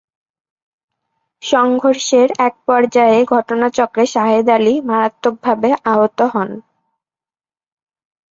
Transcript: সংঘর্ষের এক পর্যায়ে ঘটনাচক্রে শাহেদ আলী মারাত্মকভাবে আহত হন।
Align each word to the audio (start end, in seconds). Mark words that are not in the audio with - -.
সংঘর্ষের 1.41 2.29
এক 2.47 2.55
পর্যায়ে 2.67 3.19
ঘটনাচক্রে 3.33 4.05
শাহেদ 4.13 4.47
আলী 4.49 4.73
মারাত্মকভাবে 4.89 5.69
আহত 5.85 6.19
হন। 6.33 6.49